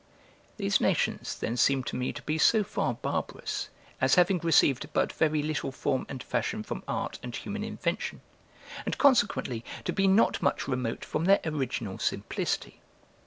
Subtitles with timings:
[0.57, 3.69] These nations then seem to me to be so far barbarous,
[4.01, 8.21] as having received but very little form and fashion from art and human invention,
[8.83, 12.81] and consequently to be not much remote from their original simplicity.